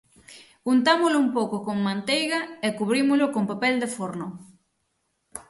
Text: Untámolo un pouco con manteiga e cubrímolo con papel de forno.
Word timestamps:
Untámolo 0.73 1.17
un 1.25 1.29
pouco 1.37 1.57
con 1.67 1.77
manteiga 1.87 2.39
e 2.67 2.69
cubrímolo 2.79 3.25
con 3.33 3.43
papel 3.51 3.75
de 3.83 3.89
forno. 3.97 4.27